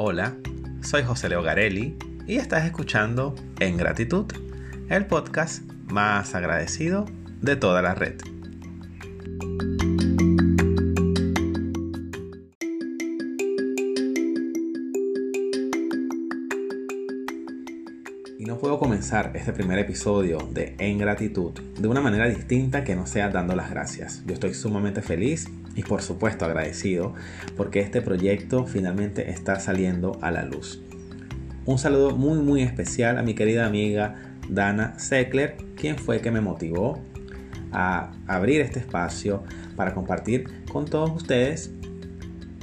[0.00, 0.36] Hola,
[0.80, 4.26] soy José Leo Garelli y estás escuchando En Gratitud,
[4.88, 7.04] el podcast más agradecido
[7.42, 8.14] de toda la red.
[18.38, 22.94] Y no puedo comenzar este primer episodio de En Gratitud de una manera distinta que
[22.94, 24.22] no sea dando las gracias.
[24.26, 27.14] Yo estoy sumamente feliz y por supuesto agradecido
[27.56, 30.82] porque este proyecto finalmente está saliendo a la luz.
[31.66, 34.16] Un saludo muy muy especial a mi querida amiga
[34.48, 36.98] Dana Seckler, quien fue que me motivó
[37.70, 39.44] a abrir este espacio
[39.76, 41.70] para compartir con todos ustedes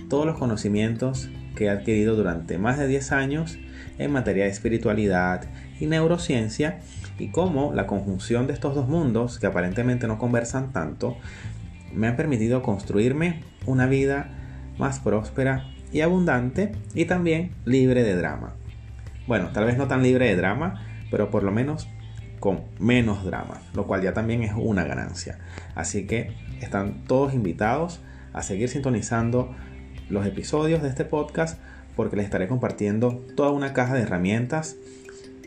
[0.10, 3.58] todos los conocimientos que he adquirido durante más de 10 años
[3.98, 5.48] en materia de espiritualidad
[5.80, 6.80] y neurociencia
[7.18, 11.16] y cómo la conjunción de estos dos mundos que aparentemente no conversan tanto
[11.96, 14.30] me han permitido construirme una vida
[14.78, 18.56] más próspera y abundante y también libre de drama.
[19.28, 21.88] Bueno, tal vez no tan libre de drama, pero por lo menos
[22.40, 25.40] con menos drama, lo cual ya también es una ganancia.
[25.74, 28.02] Así que están todos invitados
[28.34, 29.56] a seguir sintonizando
[30.10, 31.60] los episodios de este podcast
[31.96, 34.76] porque les estaré compartiendo toda una caja de herramientas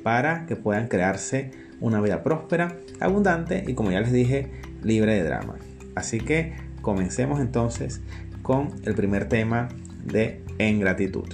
[0.03, 4.51] para que puedan crearse una vida próspera, abundante y como ya les dije,
[4.83, 5.57] libre de drama.
[5.99, 8.01] Así que comencemos entonces
[8.43, 9.69] con el primer tema
[10.05, 11.27] de En gratitud.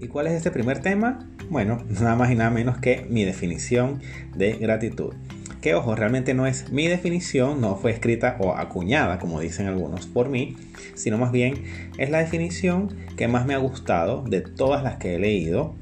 [0.00, 1.28] ¿Y cuál es este primer tema?
[1.50, 4.00] Bueno, nada más y nada menos que mi definición
[4.36, 5.12] de gratitud.
[5.60, 10.06] Que ojo, realmente no es mi definición, no fue escrita o acuñada, como dicen algunos,
[10.06, 10.56] por mí,
[10.94, 11.64] sino más bien
[11.98, 15.74] es la definición que más me ha gustado de todas las que he leído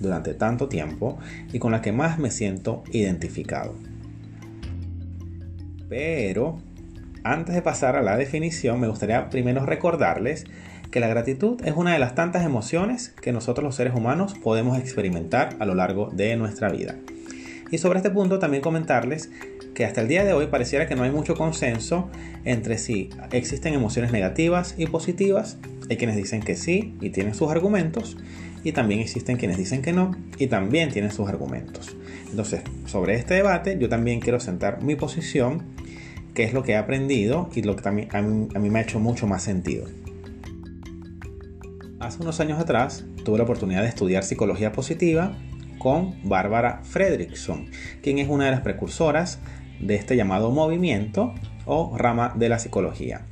[0.00, 1.16] durante tanto tiempo
[1.52, 3.74] y con la que más me siento identificado.
[5.94, 6.58] Pero
[7.22, 10.44] antes de pasar a la definición, me gustaría primero recordarles
[10.90, 14.76] que la gratitud es una de las tantas emociones que nosotros los seres humanos podemos
[14.76, 16.96] experimentar a lo largo de nuestra vida.
[17.70, 19.30] Y sobre este punto también comentarles
[19.72, 22.10] que hasta el día de hoy pareciera que no hay mucho consenso
[22.44, 25.58] entre si existen emociones negativas y positivas.
[25.88, 28.16] Hay quienes dicen que sí y tienen sus argumentos
[28.64, 31.96] y también existen quienes dicen que no y también tienen sus argumentos.
[32.30, 35.73] Entonces, sobre este debate yo también quiero sentar mi posición,
[36.34, 38.98] que es lo que he aprendido y lo que también a mí, me ha hecho
[38.98, 39.86] mucho más sentido.
[42.00, 45.36] Hace unos años atrás tuve la oportunidad de estudiar psicología positiva
[45.78, 47.68] con Bárbara Fredrickson,
[48.02, 49.38] quien es una de las precursoras
[49.80, 51.34] de este llamado movimiento
[51.66, 53.22] o rama de la psicología.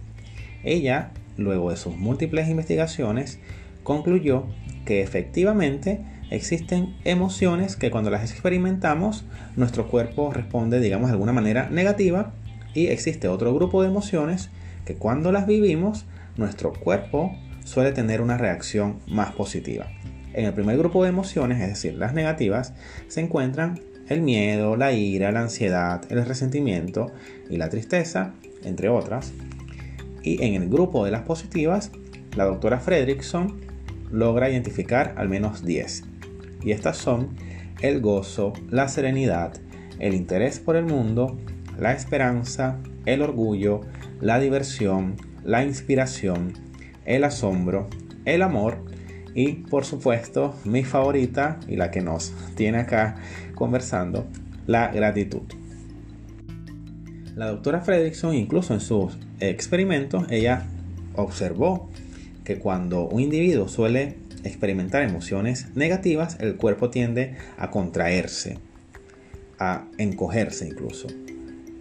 [0.64, 3.40] Ella, luego de sus múltiples investigaciones,
[3.82, 4.46] concluyó
[4.84, 9.24] que efectivamente existen emociones que cuando las experimentamos
[9.56, 12.32] nuestro cuerpo responde digamos de alguna manera negativa
[12.74, 14.50] y existe otro grupo de emociones
[14.84, 16.06] que cuando las vivimos
[16.36, 17.32] nuestro cuerpo
[17.64, 19.86] suele tener una reacción más positiva.
[20.34, 22.74] En el primer grupo de emociones, es decir, las negativas,
[23.08, 27.12] se encuentran el miedo, la ira, la ansiedad, el resentimiento
[27.50, 28.32] y la tristeza,
[28.64, 29.32] entre otras.
[30.22, 31.90] Y en el grupo de las positivas,
[32.36, 33.60] la doctora Fredrickson
[34.10, 36.04] logra identificar al menos 10.
[36.62, 37.36] Y estas son
[37.80, 39.54] el gozo, la serenidad,
[39.98, 41.36] el interés por el mundo,
[41.78, 43.80] la esperanza, el orgullo,
[44.20, 46.52] la diversión, la inspiración,
[47.04, 47.88] el asombro,
[48.24, 48.78] el amor
[49.34, 53.16] y por supuesto mi favorita y la que nos tiene acá
[53.54, 54.26] conversando,
[54.66, 55.42] la gratitud.
[57.34, 60.66] La doctora Fredrickson incluso en sus experimentos ella
[61.14, 61.88] observó
[62.44, 68.58] que cuando un individuo suele experimentar emociones negativas, el cuerpo tiende a contraerse,
[69.58, 71.06] a encogerse incluso.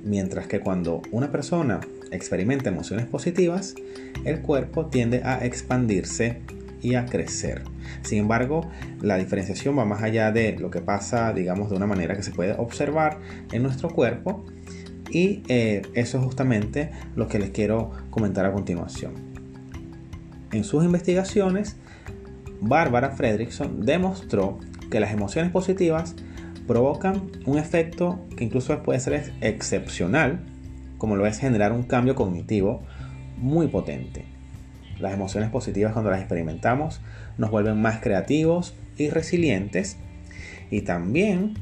[0.03, 1.79] Mientras que cuando una persona
[2.11, 3.75] experimenta emociones positivas,
[4.25, 6.41] el cuerpo tiende a expandirse
[6.81, 7.63] y a crecer.
[8.01, 8.67] Sin embargo,
[9.01, 12.31] la diferenciación va más allá de lo que pasa, digamos, de una manera que se
[12.31, 13.19] puede observar
[13.51, 14.45] en nuestro cuerpo.
[15.09, 19.13] Y eh, eso es justamente lo que les quiero comentar a continuación.
[20.51, 21.75] En sus investigaciones,
[22.61, 24.59] Bárbara Fredrickson demostró
[24.89, 26.15] que las emociones positivas
[26.67, 30.39] provocan un efecto que incluso puede ser excepcional,
[30.97, 32.83] como lo es generar un cambio cognitivo
[33.37, 34.25] muy potente.
[34.99, 37.01] Las emociones positivas cuando las experimentamos
[37.37, 39.97] nos vuelven más creativos y resilientes
[40.69, 41.55] y también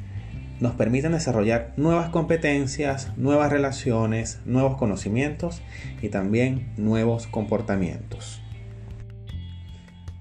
[0.60, 5.62] nos permiten desarrollar nuevas competencias, nuevas relaciones, nuevos conocimientos
[6.02, 8.42] y también nuevos comportamientos.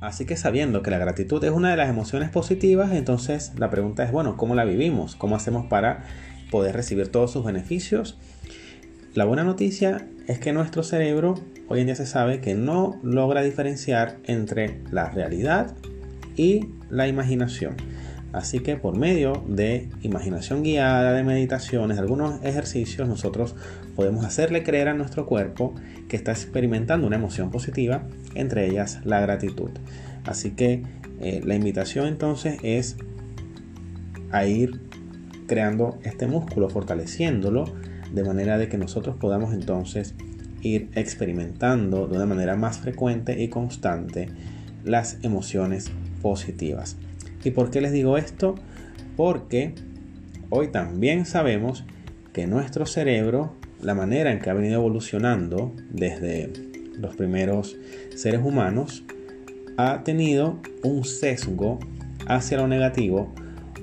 [0.02, 4.04] Así que sabiendo que la gratitud es una de las emociones positivas, entonces la pregunta
[4.04, 5.16] es, bueno, ¿cómo la vivimos?
[5.16, 6.06] ¿Cómo hacemos para
[6.52, 8.18] poder recibir todos sus beneficios?
[9.14, 11.36] La buena noticia es que nuestro cerebro
[11.68, 15.76] hoy en día se sabe que no logra diferenciar entre la realidad
[16.38, 17.76] y la imaginación.
[18.32, 23.56] Así que por medio de imaginación guiada, de meditaciones, de algunos ejercicios, nosotros
[23.96, 25.74] podemos hacerle creer a nuestro cuerpo
[26.08, 28.04] que está experimentando una emoción positiva,
[28.36, 29.72] entre ellas la gratitud.
[30.26, 30.84] Así que
[31.22, 32.98] eh, la invitación entonces es
[34.32, 34.80] a ir
[35.48, 37.66] creando este músculo, fortaleciéndolo,
[38.14, 40.14] de manera de que nosotros podamos entonces
[40.62, 44.30] ir experimentando de una manera más frecuente y constante
[44.84, 45.92] las emociones
[46.22, 46.98] positivas.
[47.44, 48.56] ¿Y por qué les digo esto?
[49.16, 49.74] Porque
[50.50, 51.86] hoy también sabemos
[52.34, 56.52] que nuestro cerebro, la manera en que ha venido evolucionando desde
[56.98, 57.78] los primeros
[58.16, 59.04] seres humanos,
[59.78, 61.80] ha tenido un sesgo
[62.28, 63.34] hacia lo negativo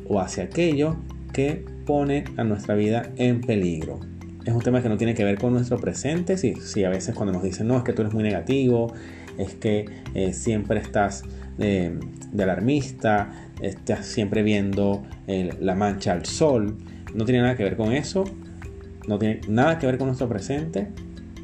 [0.09, 0.97] o hacia aquello
[1.33, 4.01] que pone a nuestra vida en peligro.
[4.45, 7.33] Es un tema que no tiene que ver con nuestro presente, si, a veces cuando
[7.33, 8.93] nos dicen, no, es que tú eres muy negativo,
[9.39, 11.25] es que eh, siempre estás
[11.59, 11.99] eh,
[12.33, 16.77] de alarmista, estás siempre viendo la mancha al sol.
[17.15, 18.25] No tiene nada que ver con eso,
[19.07, 20.89] no tiene nada que ver con nuestro presente,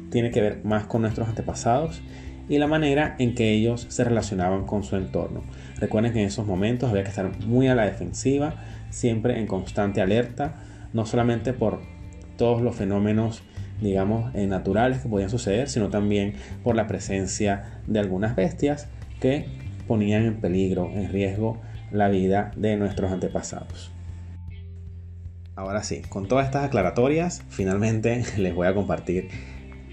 [0.09, 2.01] tiene que ver más con nuestros antepasados
[2.49, 5.41] y la manera en que ellos se relacionaban con su entorno.
[5.79, 8.55] Recuerden que en esos momentos había que estar muy a la defensiva,
[8.89, 10.55] siempre en constante alerta,
[10.93, 11.81] no solamente por
[12.37, 13.43] todos los fenómenos
[13.81, 16.33] digamos eh, naturales que podían suceder, sino también
[16.63, 18.87] por la presencia de algunas bestias
[19.19, 19.45] que
[19.87, 21.59] ponían en peligro, en riesgo
[21.93, 23.91] la vida de nuestros antepasados.
[25.55, 29.29] Ahora sí, con todas estas aclaratorias, finalmente les voy a compartir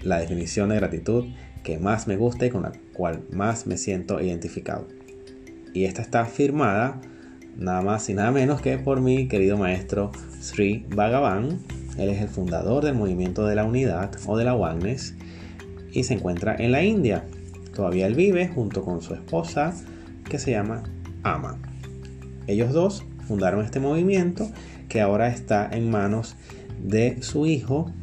[0.01, 1.27] la definición de gratitud
[1.63, 4.87] que más me gusta y con la cual más me siento identificado.
[5.73, 6.99] Y esta está firmada
[7.55, 10.11] nada más y nada menos que por mi querido maestro
[10.41, 11.59] Sri Bhagavan.
[11.97, 15.13] Él es el fundador del movimiento de la unidad o de la oneness
[15.91, 17.25] y se encuentra en la India.
[17.75, 19.73] Todavía él vive junto con su esposa
[20.27, 20.83] que se llama
[21.23, 21.70] Ama.
[22.51, 24.51] Ellos dos fundaron este movimiento
[24.89, 26.35] que ahora está en manos
[26.83, 27.93] de su hijo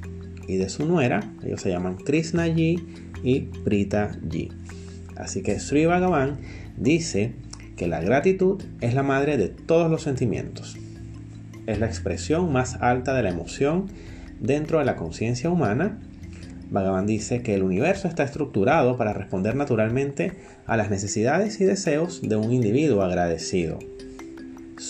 [0.46, 1.30] y de su nuera.
[1.44, 2.82] Ellos se llaman Krishna Ji
[3.22, 4.48] y Prita Ji.
[5.16, 6.38] Así que Sri Bhagavan
[6.78, 7.34] dice
[7.76, 10.78] que la gratitud es la madre de todos los sentimientos.
[11.66, 13.88] Es la expresión más alta de la emoción
[14.40, 15.98] dentro de la conciencia humana.
[16.70, 20.32] Bhagavan dice que el universo está estructurado para responder naturalmente
[20.64, 23.78] a las necesidades y deseos de un individuo agradecido.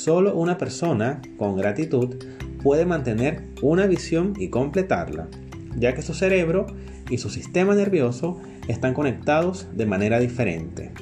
[0.08, 2.16] Solo una persona con gratitud
[2.62, 5.28] puede mantener una visión y completarla,
[5.76, 6.64] ya que su cerebro
[7.10, 10.92] y su sistema nervioso están conectados de manera diferente.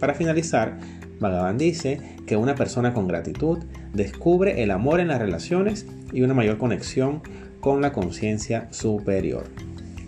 [0.00, 0.78] Para finalizar,
[1.20, 3.58] Bhagavan dice que una persona con gratitud
[3.92, 7.20] descubre el amor en las relaciones y una mayor conexión
[7.60, 9.44] con la conciencia superior.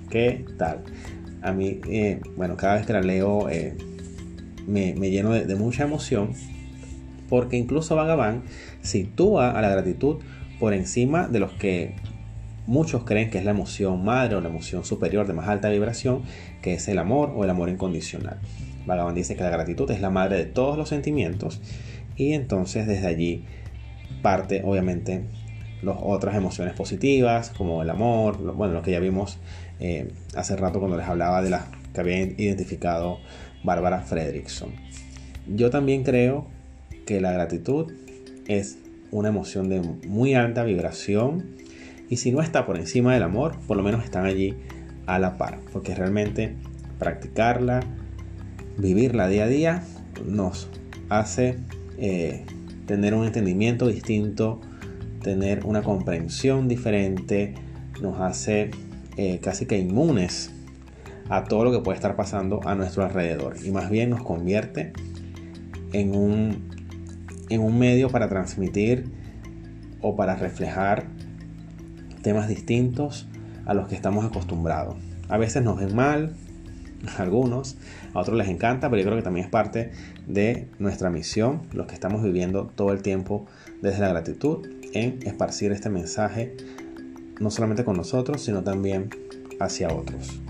[0.08, 0.84] ¿Qué tal?
[1.42, 3.76] A mí, eh, bueno, cada vez que la leo eh,
[4.66, 6.32] me, lleno de mucha emoción
[7.28, 8.42] porque incluso Bhagavan
[8.82, 10.16] sitúa a la gratitud
[10.58, 11.94] por encima de los que
[12.66, 16.22] muchos creen que es la emoción madre o la emoción superior de más alta vibración,
[16.62, 18.38] que es el amor o el amor incondicional.
[18.86, 21.60] Bhagavan dice que la gratitud es la madre de todos los sentimientos
[22.16, 23.44] y entonces desde allí
[24.22, 25.25] parte obviamente
[25.82, 29.38] las otras emociones positivas como el amor, bueno, lo que ya vimos
[29.80, 33.18] eh, hace rato cuando les hablaba de las que había identificado
[33.62, 34.73] Bárbara Fredrickson.
[35.47, 36.47] Yo también creo
[37.08, 37.90] que la gratitud
[38.48, 38.76] es
[39.10, 41.46] una emoción de muy alta vibración
[42.10, 44.56] y si no está por encima del amor, por lo menos están allí
[45.06, 46.54] a la par, porque realmente
[46.98, 47.80] practicarla,
[48.76, 49.82] vivirla día a día,
[50.26, 50.68] nos
[51.08, 51.56] hace
[51.96, 52.44] eh,
[52.84, 54.60] tener un entendimiento distinto,
[55.22, 57.54] tener una comprensión diferente,
[58.02, 58.70] nos hace
[59.16, 60.50] eh, casi que inmunes
[61.30, 64.92] a todo lo que puede estar pasando a nuestro alrededor y más bien nos convierte
[65.94, 66.67] en un
[67.49, 69.11] en un medio para transmitir
[70.00, 71.07] o para reflejar
[72.23, 73.28] temas distintos
[73.67, 74.97] a los que estamos acostumbrados.
[75.28, 76.35] A veces nos ven mal,
[77.19, 77.76] a algunos,
[78.14, 79.93] a otros les encanta, pero yo creo que también es parte
[80.26, 83.47] de nuestra misión, los que estamos viviendo todo el tiempo
[83.83, 86.57] desde la gratitud, en esparcir este mensaje,
[87.40, 89.11] no solamente con nosotros, sino también
[89.61, 90.40] hacia otros.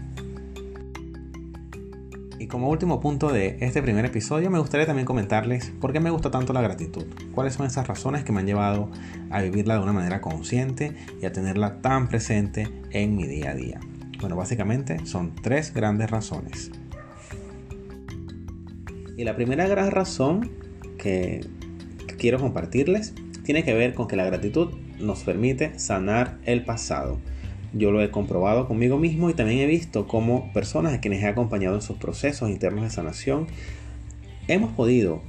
[2.38, 6.10] Y como último punto de este primer episodio, me gustaría también comentarles por qué me
[6.10, 7.04] gusta tanto la gratitud.
[7.34, 8.90] Cuáles son esas razones que me han llevado
[9.30, 13.54] a vivirla de una manera consciente y a tenerla tan presente en mi día a
[13.54, 13.80] día.
[14.20, 16.70] Bueno, básicamente son tres grandes razones.
[19.16, 20.52] Y la primera gran razón
[20.96, 21.44] que
[22.18, 27.18] quiero compartirles tiene que ver con que la gratitud nos permite sanar el pasado.
[27.72, 31.26] Yo lo he comprobado conmigo mismo y también he visto cómo personas a quienes he
[31.26, 33.46] acompañado en sus procesos internos de sanación
[34.48, 35.22] hemos podido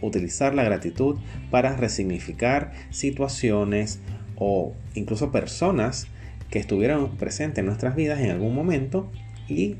[0.00, 1.16] utilizar la gratitud
[1.50, 4.00] para resignificar situaciones
[4.36, 6.08] o incluso personas
[6.50, 9.10] que estuvieron presentes en nuestras vidas en algún momento
[9.48, 9.76] y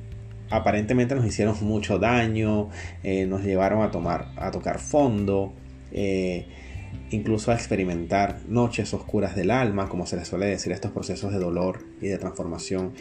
[0.50, 2.68] aparentemente nos hicieron mucho daño,
[3.02, 5.52] eh, nos llevaron a tomar, a tocar fondo,
[5.92, 6.46] eh,
[7.10, 11.38] incluso a experimentar noches oscuras del alma, como se les suele decir, estos procesos de
[11.38, 12.92] dolor y de transformación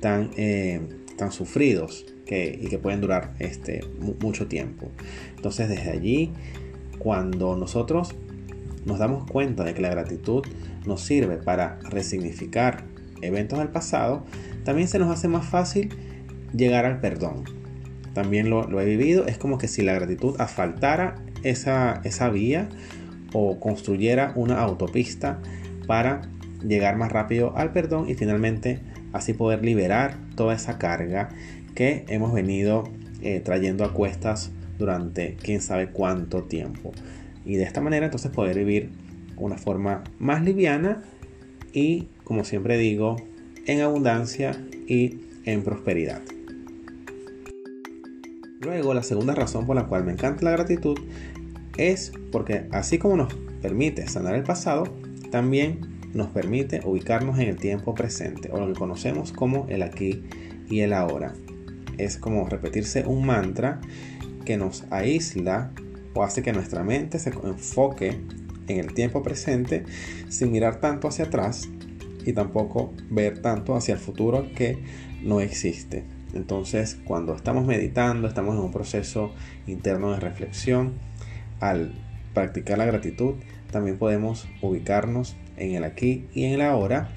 [0.00, 0.80] tan, eh,
[1.16, 3.80] tan sufridos que, y que pueden durar este,
[4.20, 4.90] mucho tiempo.
[5.36, 6.32] Entonces desde allí,
[6.98, 8.14] cuando nosotros
[8.84, 10.44] nos damos cuenta de que la gratitud
[10.86, 12.84] nos sirve para resignificar
[13.22, 14.24] eventos del pasado,
[14.64, 15.90] también se nos hace más fácil
[16.54, 17.44] llegar al perdón.
[18.14, 22.68] También lo, he vivido, es como que si la gratitud asfaltara esa, esa vía
[23.32, 25.40] o construyera una autopista
[25.86, 26.22] para
[26.66, 28.80] llegar más rápido al perdón y finalmente
[29.12, 31.30] así poder liberar toda esa carga
[31.74, 32.84] que hemos venido
[33.22, 36.92] eh, trayendo a cuestas durante quién sabe cuánto tiempo.
[37.44, 38.90] Y de esta manera entonces poder vivir
[39.36, 41.02] una forma más liviana
[41.72, 43.16] y, como siempre digo,
[43.66, 44.52] en abundancia
[44.86, 46.20] y en prosperidad.
[48.60, 50.98] Luego, la segunda razón por la cual me encanta la gratitud
[51.76, 54.84] es porque así como nos permite sanar el pasado,
[55.30, 60.24] también nos permite ubicarnos en el tiempo presente o lo que conocemos como el aquí
[60.68, 61.34] y el ahora.
[61.98, 63.80] Es como repetirse un mantra
[64.44, 65.72] que nos aísla
[66.14, 68.20] o hace que nuestra mente se enfoque
[68.68, 69.84] en el tiempo presente
[70.28, 71.68] sin mirar tanto hacia atrás
[72.24, 74.78] y tampoco ver tanto hacia el futuro que
[75.22, 76.04] no existe.
[76.32, 79.32] Entonces, cuando estamos meditando, estamos en un proceso
[79.66, 80.94] interno de reflexión,
[81.60, 81.92] al
[82.34, 83.34] practicar la gratitud,
[83.70, 87.10] también podemos ubicarnos en el aquí y en el ahora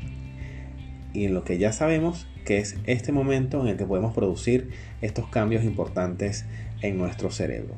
[1.14, 4.72] y en lo que ya sabemos que es este momento en el que podemos producir
[5.02, 6.46] estos cambios importantes
[6.82, 7.76] en nuestro cerebro.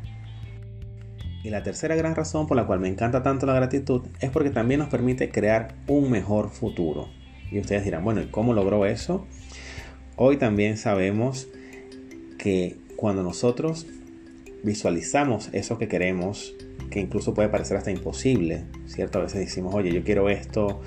[1.44, 4.50] Y la tercera gran razón por la cual me encanta tanto la gratitud es porque
[4.50, 7.08] también nos permite crear un mejor futuro.
[7.52, 9.28] Y ustedes dirán, bueno, ¿y cómo logró eso?
[10.16, 11.48] Hoy también sabemos
[12.40, 13.86] que cuando nosotros
[14.66, 16.56] visualizamos eso que queremos,
[16.90, 19.20] que incluso puede parecer hasta imposible, ¿cierto?
[19.20, 20.82] A veces decimos, oye, yo quiero esto,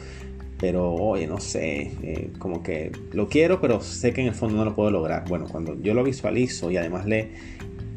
[0.58, 4.56] pero oye, no sé, eh, como que lo quiero, pero sé que en el fondo
[4.56, 5.26] no lo puedo lograr.
[5.28, 7.30] Bueno, cuando yo lo visualizo y además le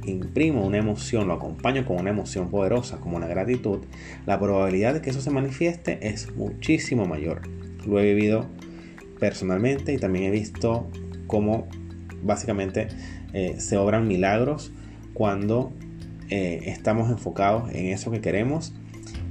[0.05, 3.79] imprimo una emoción, lo acompaño con una emoción poderosa como una gratitud,
[4.25, 7.41] la probabilidad de que eso se manifieste es muchísimo mayor.
[7.85, 8.45] Lo he vivido
[9.19, 10.87] personalmente y también he visto
[11.27, 11.67] cómo
[12.23, 12.87] básicamente
[13.33, 14.71] eh, se obran milagros
[15.13, 15.73] cuando
[16.29, 18.73] eh, estamos enfocados en eso que queremos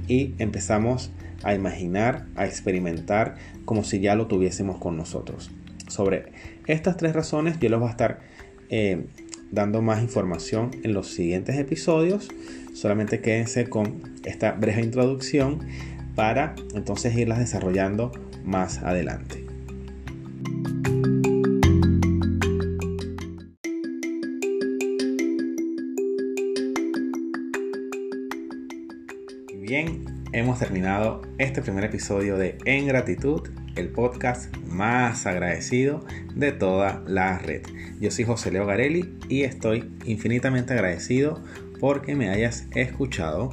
[0.07, 1.11] y empezamos
[1.43, 3.35] a imaginar, a experimentar
[3.65, 5.51] como si ya lo tuviésemos con nosotros.
[5.87, 6.31] Sobre
[6.67, 8.19] estas tres razones yo les voy a estar
[8.69, 9.05] eh,
[9.51, 12.29] dando más información en los siguientes episodios.
[12.73, 15.59] Solamente quédense con esta breve introducción
[16.15, 18.11] para entonces irlas desarrollando
[18.43, 19.50] más adelante.
[30.33, 37.37] Hemos terminado este primer episodio de En Gratitud, el podcast más agradecido de toda la
[37.39, 37.63] red.
[37.99, 41.43] Yo soy José Leo Garelli y estoy infinitamente agradecido
[41.79, 43.49] porque me hayas escuchado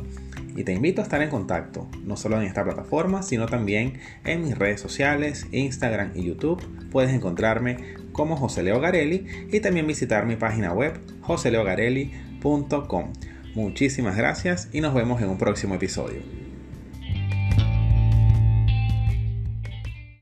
[0.54, 4.42] y te invito a estar en contacto, no solo en esta plataforma, sino también en
[4.42, 6.62] mis redes sociales, Instagram y YouTube.
[6.90, 13.12] Puedes encontrarme como José Leo Garelli y también visitar mi página web joseleogarelli.com.
[13.54, 16.37] Muchísimas gracias y nos vemos en un próximo episodio.